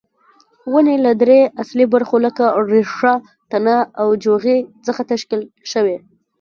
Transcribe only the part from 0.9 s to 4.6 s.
له درې اصلي برخو لکه ریښه، تنه او جوغې